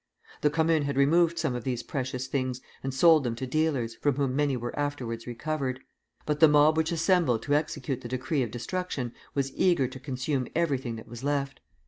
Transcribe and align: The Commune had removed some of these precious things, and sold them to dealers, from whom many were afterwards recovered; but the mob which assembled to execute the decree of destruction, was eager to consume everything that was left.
The 0.41 0.49
Commune 0.49 0.81
had 0.81 0.97
removed 0.97 1.37
some 1.37 1.53
of 1.53 1.63
these 1.63 1.83
precious 1.83 2.25
things, 2.25 2.59
and 2.81 2.91
sold 2.91 3.23
them 3.23 3.35
to 3.35 3.45
dealers, 3.45 3.93
from 3.97 4.15
whom 4.15 4.35
many 4.35 4.57
were 4.57 4.75
afterwards 4.75 5.27
recovered; 5.27 5.79
but 6.25 6.39
the 6.39 6.47
mob 6.47 6.75
which 6.75 6.91
assembled 6.91 7.43
to 7.43 7.53
execute 7.53 8.01
the 8.01 8.07
decree 8.07 8.41
of 8.41 8.49
destruction, 8.49 9.13
was 9.35 9.53
eager 9.55 9.87
to 9.87 9.99
consume 9.99 10.47
everything 10.55 10.95
that 10.95 11.07
was 11.07 11.23
left. 11.23 11.59